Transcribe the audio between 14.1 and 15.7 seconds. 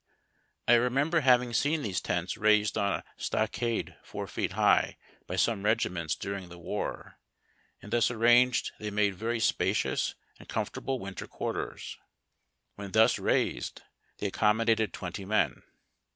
they accom modated twenty men.